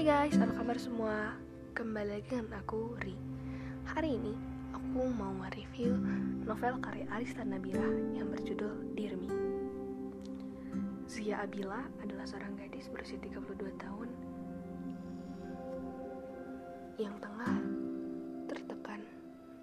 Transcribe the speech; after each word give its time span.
Hai 0.00 0.32
guys, 0.32 0.40
apa 0.40 0.56
kabar 0.56 0.80
semua? 0.80 1.36
Kembali 1.76 2.08
lagi 2.08 2.32
dengan 2.32 2.56
aku, 2.56 2.96
Ri 3.04 3.12
Hari 3.84 4.16
ini, 4.16 4.32
aku 4.72 4.96
mau 4.96 5.28
nge-review 5.44 5.92
novel 6.48 6.80
karya 6.80 7.04
Arista 7.12 7.44
Nabila 7.44 7.84
yang 8.16 8.32
berjudul 8.32 8.96
Dear 8.96 9.12
Me 9.20 9.28
Zia 11.04 11.44
Abila 11.44 11.84
adalah 12.00 12.24
seorang 12.24 12.56
gadis 12.56 12.88
berusia 12.88 13.20
32 13.20 13.60
tahun 13.76 14.08
yang 16.96 17.12
tengah 17.20 17.60
tertekan 18.48 19.04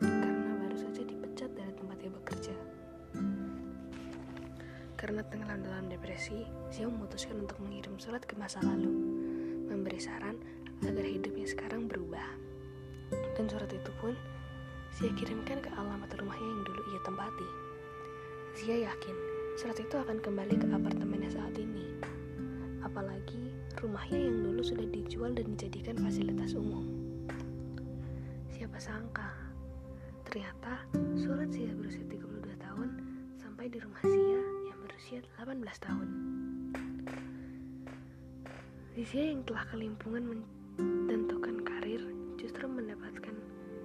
karena 0.05 0.53
baru 0.53 0.77
saja 0.77 1.01
dipecat 1.01 1.49
dari 1.57 1.73
tempatnya 1.73 2.13
bekerja. 2.13 2.53
Karena 5.01 5.25
tenggelam 5.33 5.65
dalam 5.65 5.89
depresi, 5.89 6.45
Zia 6.69 6.85
memutuskan 6.85 7.41
untuk 7.41 7.57
mengirim 7.57 7.97
surat 7.97 8.21
ke 8.21 8.37
masa 8.37 8.61
lalu, 8.61 9.06
hidupnya 11.17 11.49
sekarang 11.49 11.89
berubah. 11.89 12.29
Dan 13.33 13.49
surat 13.49 13.73
itu 13.73 13.91
pun 13.97 14.13
Zia 14.93 15.09
kirimkan 15.13 15.61
ke 15.61 15.69
alamat 15.73 16.09
rumahnya 16.17 16.45
yang 16.45 16.63
dulu 16.65 16.81
ia 16.93 17.01
tempati. 17.01 17.49
Zia 18.53 18.77
yakin 18.89 19.15
surat 19.57 19.77
itu 19.81 19.95
akan 19.97 20.21
kembali 20.21 20.55
ke 20.57 20.65
apartemennya 20.69 21.33
saat 21.33 21.57
ini. 21.57 21.97
Apalagi 22.85 23.53
rumahnya 23.81 24.29
yang 24.29 24.37
dulu 24.45 24.61
sudah 24.61 24.85
dijual 24.89 25.33
dan 25.33 25.57
dijadikan 25.57 25.97
fasilitas 26.01 26.53
umum. 26.53 26.85
Siapa 28.53 28.77
sangka, 28.77 29.33
ternyata 30.25 30.85
surat 31.17 31.49
Zia 31.49 31.73
berusia 31.73 32.05
32 32.09 32.57
tahun 32.57 32.89
sampai 33.37 33.69
di 33.69 33.77
rumah 33.81 34.01
Zia 34.05 34.41
yang 34.69 34.79
berusia 34.85 35.19
18 35.37 35.61
tahun. 35.81 36.09
Zia 38.97 39.25
yang 39.29 39.45
telah 39.45 39.61
kelimpungan 39.69 40.25
menentukan 40.77 41.65
karir 41.65 42.01
justru 42.37 42.69
mendapatkan 42.69 43.33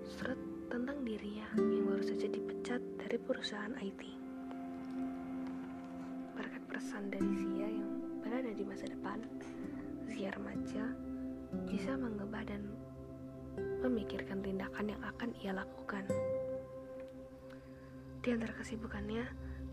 surat 0.05 0.37
tentang 0.69 1.01
dirinya 1.05 1.49
yang 1.57 1.89
baru 1.89 2.05
saja 2.05 2.29
dipecat 2.29 2.81
dari 3.01 3.17
perusahaan 3.17 3.73
IT. 3.81 4.03
Berkat 6.37 6.63
pesan 6.69 7.09
dari 7.09 7.33
Zia 7.37 7.69
yang 7.69 7.91
berada 8.21 8.53
di 8.53 8.65
masa 8.65 8.89
depan, 8.89 9.25
Zia 10.09 10.33
remaja 10.37 10.85
bisa 11.69 11.97
mengebah 11.97 12.45
dan 12.45 12.69
memikirkan 13.85 14.41
tindakan 14.41 14.93
yang 14.93 15.03
akan 15.05 15.31
ia 15.41 15.53
lakukan. 15.53 16.05
Di 18.23 18.29
antara 18.33 18.55
kesibukannya, 18.55 19.25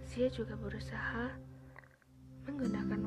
Zia 0.09 0.27
juga 0.33 0.57
berusaha 0.57 1.31
menggunakan 2.49 2.99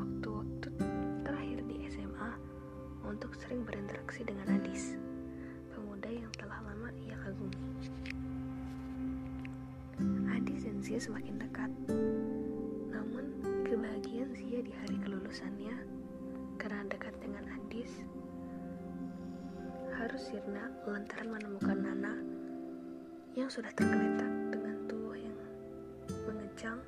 sering 3.52 3.68
berinteraksi 3.68 4.24
dengan 4.24 4.48
Adis, 4.48 4.96
pemuda 5.76 6.08
yang 6.08 6.32
telah 6.40 6.56
lama 6.64 6.88
ia 7.04 7.12
kagumi. 7.20 7.60
Adis 10.32 10.64
dan 10.64 10.80
Zia 10.80 10.96
semakin 10.96 11.36
dekat, 11.36 11.68
namun 12.88 13.28
kebahagiaan 13.68 14.32
Zia 14.32 14.64
di 14.64 14.72
hari 14.72 14.96
kelulusannya 15.04 15.84
karena 16.56 16.80
dekat 16.88 17.12
dengan 17.20 17.44
Adis 17.60 17.92
harus 20.00 20.32
sirna 20.32 20.72
lantaran 20.88 21.36
menemukan 21.36 21.76
Nana 21.76 22.16
yang 23.36 23.52
sudah 23.52 23.68
tergeletak 23.76 24.32
dengan 24.48 24.80
tubuh 24.88 25.12
yang 25.12 25.36
mengejang, 26.24 26.80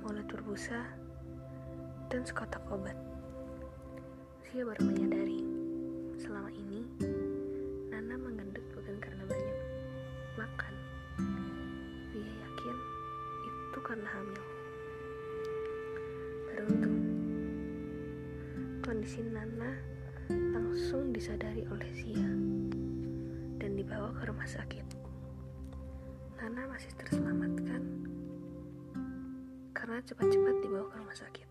mulut 0.00 0.24
berbusa, 0.24 0.88
dan 2.08 2.24
sekotak 2.24 2.64
obat. 2.72 2.96
Zia 4.48 4.64
baru 4.64 4.88
menyadari 4.88 5.41
selama 6.22 6.54
ini 6.54 6.86
Nana 7.90 8.14
menggendut 8.14 8.62
bukan 8.78 8.94
karena 9.02 9.26
banyak 9.26 9.58
makan. 10.38 10.74
Dia 12.14 12.30
yakin 12.46 12.76
itu 13.42 13.78
karena 13.82 14.06
hamil. 14.06 14.44
Beruntung, 16.46 16.96
kondisi 18.86 19.26
Nana 19.26 19.74
langsung 20.30 21.10
disadari 21.10 21.66
oleh 21.66 21.90
Zia 21.90 22.30
dan 23.58 23.74
dibawa 23.74 24.14
ke 24.14 24.22
rumah 24.22 24.46
sakit. 24.46 24.86
Nana 26.38 26.70
masih 26.70 26.94
terselamatkan 27.02 27.82
karena 29.74 29.98
cepat-cepat 30.06 30.54
dibawa 30.62 30.86
ke 30.86 30.96
rumah 31.02 31.18
sakit. 31.18 31.48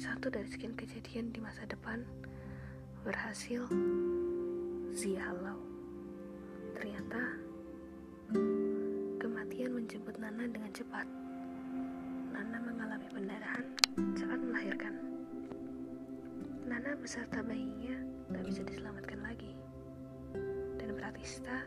Satu 0.00 0.32
dari 0.32 0.48
sekian 0.48 0.72
kejadian 0.72 1.28
di 1.28 1.44
masa 1.44 1.68
depan 1.68 2.00
berhasil 3.06 3.62
Zia 4.90 5.30
halau. 5.30 5.62
Ternyata 6.74 7.22
kematian 9.22 9.78
menjemput 9.78 10.18
Nana 10.18 10.50
dengan 10.50 10.74
cepat. 10.74 11.06
Nana 12.34 12.58
mengalami 12.58 13.06
pendarahan 13.14 13.62
saat 14.18 14.42
melahirkan. 14.42 14.98
Nana 16.66 16.98
beserta 16.98 17.46
bayinya 17.46 17.94
tak 18.34 18.42
bisa 18.42 18.66
diselamatkan 18.66 19.22
lagi. 19.22 19.54
Dan 20.74 20.98
Pratista, 20.98 21.62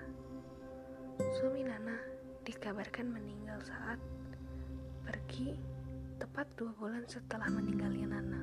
suami 1.40 1.64
Nana, 1.64 1.96
dikabarkan 2.44 3.16
meninggal 3.16 3.64
saat 3.64 4.00
pergi 5.08 5.56
tepat 6.20 6.52
dua 6.60 6.76
bulan 6.76 7.08
setelah 7.08 7.48
meninggalnya 7.48 8.12
Nana. 8.12 8.42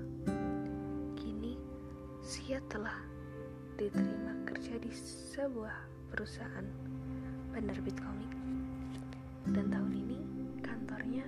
Sia 2.26 2.58
telah 2.66 3.06
diterima 3.78 4.34
kerja 4.50 4.74
di 4.82 4.90
sebuah 4.90 6.10
perusahaan 6.10 6.66
penerbit 7.54 7.94
komik. 8.02 8.34
Dan 9.54 9.70
tahun 9.70 9.94
ini, 9.94 10.18
kantornya 10.58 11.22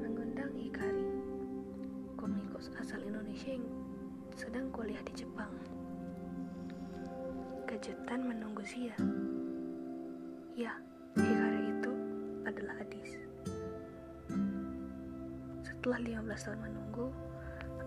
mengundang 0.00 0.56
Hikari, 0.56 1.04
komikus 2.16 2.72
asal 2.80 3.04
Indonesia 3.04 3.60
yang 3.60 3.68
sedang 4.32 4.72
kuliah 4.72 5.04
di 5.04 5.20
Jepang. 5.20 5.52
Kejutan 7.68 8.24
menunggu 8.24 8.64
Sia. 8.64 8.96
Ya, 10.56 10.80
Hikari 11.12 11.76
itu 11.76 11.92
adalah 12.48 12.72
Adis. 12.80 13.20
Setelah 15.60 16.00
15 16.00 16.40
tahun 16.40 16.60
menunggu, 16.72 17.12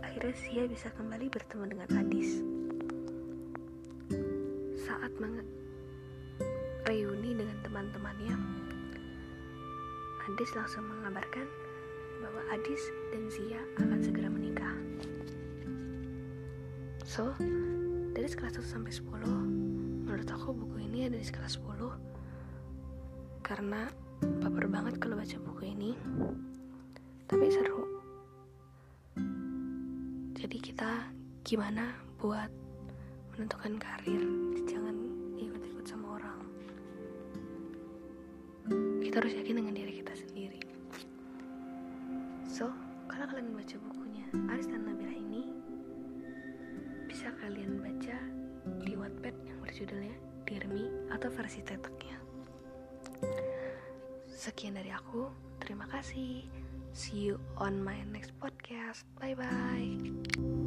akhirnya 0.10 0.34
Sia 0.42 0.66
bisa 0.66 0.90
kembali 0.98 1.30
bertemu 1.30 1.70
dengan 1.70 1.90
Adis. 2.02 2.42
Saat 4.82 5.14
reuni 6.90 7.38
dengan 7.38 7.54
teman-temannya, 7.62 8.34
Adis 10.26 10.50
langsung 10.58 10.90
mengabarkan 10.90 11.46
bahwa 12.26 12.42
Adis 12.50 12.82
dan 13.14 13.30
Zia 13.30 13.62
akan 13.78 14.02
segera 14.02 14.34
menikah. 14.34 14.74
So, 17.06 17.30
dari 18.18 18.26
skala 18.26 18.50
1 18.50 18.66
sampai 18.66 18.90
10, 18.90 20.10
menurut 20.10 20.26
aku 20.26 20.58
buku 20.58 20.90
ini 20.90 21.06
ada 21.06 21.22
di 21.22 21.26
skala 21.30 21.46
10 21.46 23.46
karena 23.46 23.86
baper 24.42 24.66
banget 24.74 24.98
kalau 24.98 25.22
baca 25.22 25.38
buku 25.38 25.70
ini. 25.70 25.94
Tapi 27.30 27.46
seru. 27.54 27.89
Jadi 30.40 30.56
kita 30.56 31.12
gimana 31.44 31.92
buat 32.16 32.48
menentukan 33.36 33.76
karir, 33.76 34.24
jangan 34.72 34.96
ikut-ikut 35.36 35.84
sama 35.84 36.16
orang. 36.16 36.40
Kita 39.04 39.20
harus 39.20 39.36
yakin 39.36 39.60
dengan 39.60 39.76
diri 39.76 40.00
kita 40.00 40.16
sendiri. 40.16 40.64
So, 42.48 42.72
kalau 43.12 43.28
kalian 43.28 43.52
baca 43.52 43.76
bukunya 43.84 44.32
Aris 44.56 44.72
dan 44.72 44.88
Nabila 44.88 45.12
ini, 45.12 45.52
bisa 47.12 47.36
kalian 47.44 47.84
baca 47.84 48.18
di 48.80 48.96
Wattpad 48.96 49.36
yang 49.44 49.60
berjudulnya 49.60 50.16
Dear 50.48 50.64
Me 50.72 50.88
atau 51.12 51.28
versi 51.36 51.60
teteknya. 51.68 52.16
Sekian 54.32 54.80
dari 54.80 54.96
aku, 54.96 55.28
terima 55.60 55.84
kasih. 55.92 56.48
See 56.94 57.18
you 57.18 57.40
on 57.58 57.84
my 57.84 58.02
next 58.12 58.32
podcast. 58.40 59.04
Bye 59.20 59.36
bye. 59.36 60.59